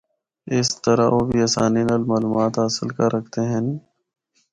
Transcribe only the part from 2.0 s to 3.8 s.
معلومات حاصل کر ہکدے ہن۔